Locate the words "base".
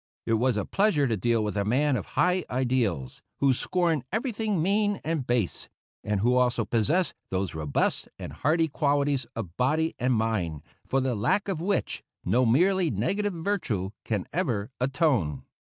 5.27-5.69